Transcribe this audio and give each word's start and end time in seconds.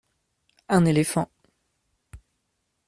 Un 0.67 0.87
éléphant. 0.87 1.29